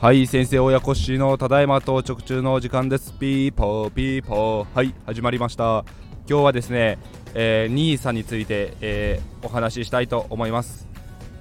[0.00, 3.12] はい先生親子氏のただいま到着中の時間です。
[3.12, 4.66] ピーポーピーポー。
[4.74, 5.84] はい始まりました。
[6.26, 6.98] 今日はですね、
[7.34, 10.86] えー、 NISAについて、えー、お話ししたいと思います、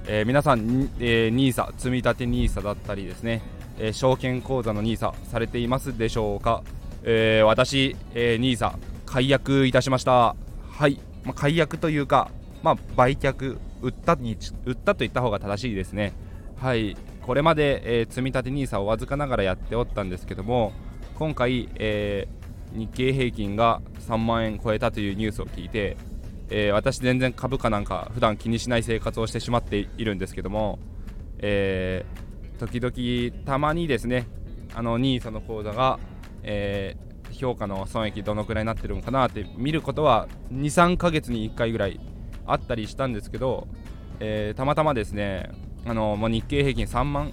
[0.06, 3.42] えー、皆さん、えー、 NISA積み立て NISAだったりですね、
[3.80, 6.64] えー、証券口座の NISA されていますでしょうか、
[7.04, 10.36] えー、私、えー、 NISA解約いたしました。
[10.70, 12.32] はい、まあ、解約というか
[12.64, 16.14] まあ売却売ったに売ったと言った方が正しいですね。
[16.56, 16.98] はい。
[17.22, 20.72] これまで、えー、積立 NISA をわずかながらやっておったんですけども
[21.16, 25.98] 今回、えー、日経平均が3万円超えたというニュースを聞いて、
[26.50, 30.80] えー、私全然株価なんか普段気にしない生活をしてしまっているんですけども、
[31.40, 34.26] えー、時々たまにですね
[34.74, 36.00] あの NISA の口座が、
[36.44, 36.96] え、
[37.38, 42.00] 評価の損益どのくらいになってるのかなって見ることは23ヶ月に1回ぐらい
[42.46, 43.68] あったりしたんですけど、
[44.20, 45.52] えー、たまたまですね
[45.86, 47.32] あの、まあ、日経平均3万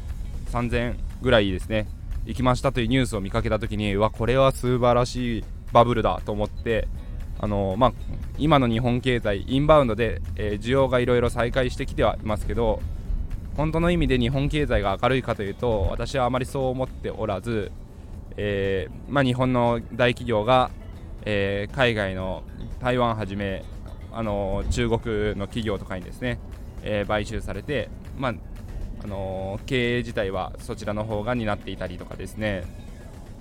[0.50, 1.86] 3000円ぐらいですね
[2.26, 6.88] 行きましたというニュースを見かけた時にうわこれは素晴らしいバブルだと思って
[7.40, 7.92] あの、まあ、
[8.38, 12.80] 今の日本経済インバウンドで、えー、需要がいろいろ再開してきてはいますけど
[13.56, 17.70] 本当の意味で日本経済が明るいかというと私はあまりそう思っておらず、
[18.36, 20.70] えー、まあ、日本の大企業が、
[21.24, 22.42] えー、海外の
[22.80, 23.64] 台湾はじめ
[24.12, 25.00] あの中国
[25.36, 26.38] の企業とかにですね、
[26.82, 28.34] え買収されてまあ
[29.04, 32.64] あの、経営自体はそちらの方が担っていたりとかですね、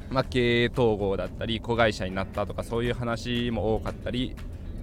[0.10, 4.36] まあ、経営統合だったり子会社になったとかそういう話も多かったり、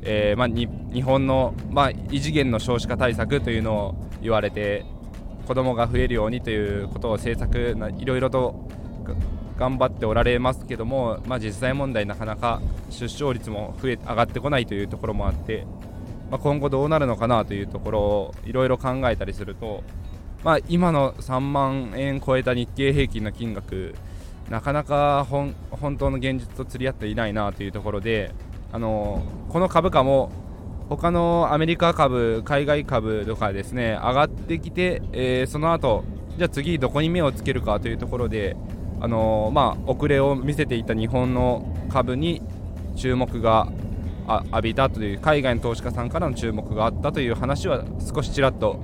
[0.02, 4.86] えー、まあ、日本の、まあ、異次元の少子化対策というのを言われて
[5.46, 8.69] 子供が増えるようにということを政策いろいろと
[9.60, 15.66] 頑張っておられますけども、まあ、実際問題なかなか出生率も増え上がってこないというところもあって
[16.30, 19.82] まあ、今後どうなるのかなというところをいろいろ考えたりすると、
[20.44, 23.94] まあ、今の3万円超えた日経平均の金額
[24.48, 25.54] なかなか本
[25.98, 28.32] 当の現実と釣り合っていないなというところで
[28.72, 30.30] あのこの株価も
[30.88, 36.04] 他のアメリカ株、海外株とかですね上がってきて、えー、その後
[36.36, 38.56] じゃあ次どこに目をつけるかというところで
[39.02, 42.42] あのまあ、遅れを見せていた日本の株に
[42.96, 43.68] 注目が
[44.50, 47.82] 浴びたという海外の投資家さんからの注目があったという話は
[48.14, 48.78] 少しちらっと、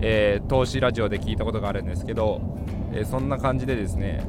[0.00, 2.40] えー、投資ラジオで聞いたことがあるんですけど、
[2.92, 4.24] えー、そんな感じでですね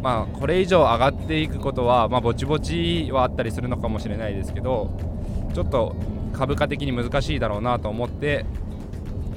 [0.00, 4.98] まあこれ以上上がっていくことは、まあ、ぼちぼちはあったりするのかもしれないですけど
[5.54, 5.94] ちょっと
[6.32, 8.46] 株価的に難しいだろうなと思って、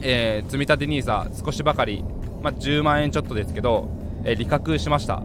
[0.01, 2.03] えー、積立 NISA 少しばかり、
[2.41, 3.89] まあ、10万円ちょっとですけど、
[4.23, 5.23] えー、利確しました。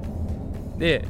[0.79, 1.07] で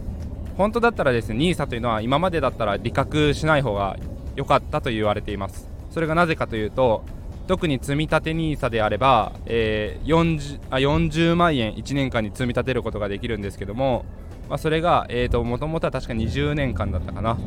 [0.56, 3.96] 本当だったらですね NISA というのは今までだったら利確しない方が
[4.36, 5.68] 良かったと言われています。
[5.90, 7.04] それがなぜかというと
[7.46, 14.04] 特に積立 NISA であれば、えー、40, あ40万円1年間に積み立てることができるんですけども、
[14.48, 15.06] まあ、それが
[15.44, 17.38] もともとは確か20年間だったかな。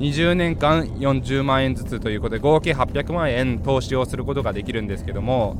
[0.00, 5.56] 20年間40万円ずつということで合計800万円投資をすることができるんですけども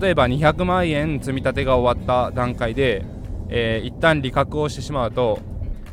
[0.00, 3.04] 例えば200万円積み立てが終わった段階で、
[3.50, 5.40] えー、一旦利確をしてしまうと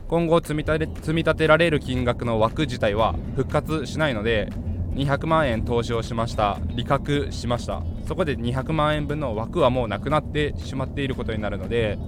[0.07, 4.49] 今後積み立て積み立てられる金額の枠自体は復活しないので
[4.93, 6.59] 200万円投資をしました。
[6.69, 7.83] 利確しました。
[8.07, 11.99] そこで200万円分の枠はもうなくなってしまっていることになるので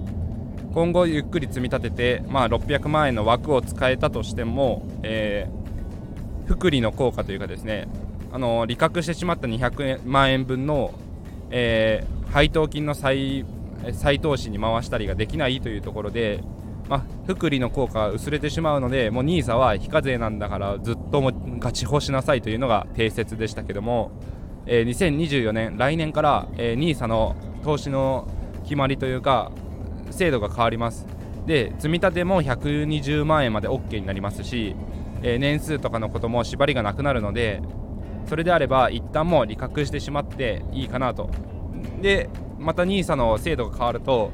[0.72, 7.88] 今後ゆっくり積み立てて、まあ、600万円の枠を使えたとしても、えー、福利の効果というかですね
[8.32, 10.94] あの利確してしまった200万円分の、
[11.50, 13.44] えー、配当金の再
[13.92, 16.42] 再投資に回したりができないというところで
[16.90, 21.30] まあ、福利の効果が薄れてしまうのでもう NISA は非課税なんだからずっとも
[21.60, 24.10] ガチホしなさいというのが定説でしたけども、
[24.66, 28.26] えー、2024年来年から、えー、NISA の投資の
[28.64, 29.52] 決まりというか
[30.10, 31.06] 制度が変わります。
[31.46, 34.74] で積み立ても120万円まで OK になりますし、
[35.22, 37.62] えー、年数とかのことも縛りがなくなるので
[38.26, 41.30] それであれば一旦もう利確してしまっていいかなと。
[42.02, 42.28] で
[42.60, 44.30] また NISA の制度が変わると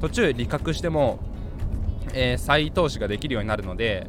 [0.00, 1.20] 途中利確しても
[2.14, 4.06] えー、再投資ができるようになるので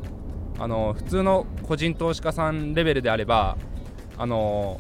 [0.58, 3.58] あの普通の個人投資家さんレベルであれば
[4.18, 4.80] あの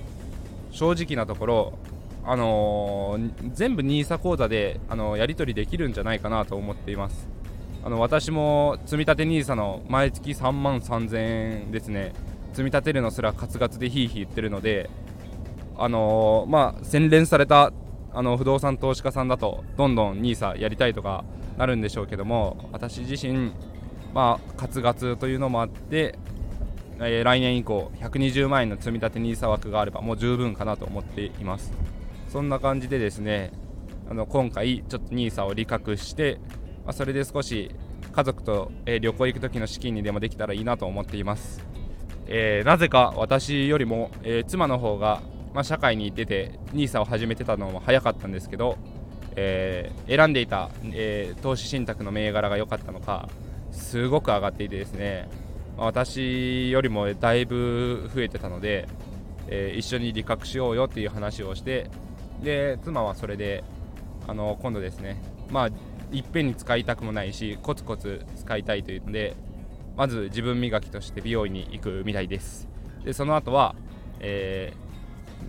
[0.71, 1.74] 正直なところ
[2.25, 3.18] あの
[3.53, 7.27] 全部 NISA 口座であのやり取りできるんじゃないかなと思っています。
[7.81, 12.13] あの私も積立 NISA の毎月3万3000円ですね。
[12.51, 14.89] 積み立てるのすらカツガツでヒーヒー言ってるので
[15.77, 17.71] あのまあ洗練された
[18.13, 21.23] あの不動産投資家さんだとどんどん NISA やりたいとか
[21.57, 23.51] なるんでしょうけども私自身
[24.13, 26.17] まあカツガツというのもあって
[27.01, 31.71] えー、来年以降120万円の積み立て NISA 枠があればもう十分かなと思っています。
[32.27, 33.51] そんな感じでですね
[34.09, 36.39] あの今回ちょっと NISA を利確して、
[36.85, 37.71] まあ、それで少し
[38.11, 41.63] 家族と、えー、旅行行く時の資金にでもできたらいいなと思っています、
[42.27, 45.21] えー、なぜか私よりも、え妻の方が、
[45.54, 48.78] まあ、社会に出て NISA を始めてたのも早かったんですけど、
[49.36, 53.30] え選んでいた、え投資信託の銘柄が良かったのか
[53.72, 55.30] すごく上がっていてですね
[55.80, 58.88] ま私よりもだいぶ増えてたので、
[59.48, 61.90] えー、一緒に利確しようよっていう話をして
[62.44, 63.63] で妻はそれで
[64.28, 65.69] あの今度ですねまあ
[66.12, 69.36] いっぺんに使いたくもないしコツコツ使いたいというので
[69.95, 72.69] まず自分磨きとして美容院に行くみたいです。
[73.04, 73.75] でその後は、
[74.19, 74.88] えー、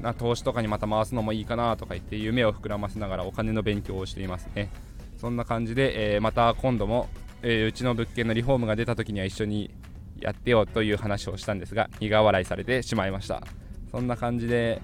[0.03, 4.71] な投資とかにまた回すのもいいかなとか言って夢を膨らませながらお金の勉強をしていますね。
[5.19, 7.09] そんな感じで、えー、また今度も、
[7.43, 9.71] えー、うちの物件のリフォームが出た時には一緒に
[10.19, 13.43] やってよという話をしたんですが苦笑いされてしまいました。
[13.91, 14.81] そんな感じで、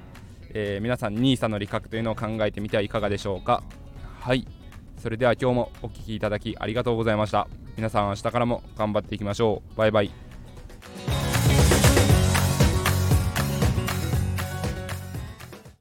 [0.50, 3.62] えー、皆さん NISA の利確というのを考えてみてはいかがでしょうか。
[4.20, 4.46] はい。
[4.98, 7.48] それでは今日もお聴きいただきありがとうございました。
[7.76, 9.76] 皆さん明日からも頑張っていきましょう。
[9.76, 10.25] バイバイ。